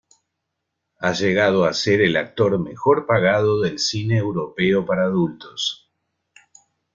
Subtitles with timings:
[0.97, 5.91] Ha llegado a ser el actor mejor pagado del cine europeo para adultos.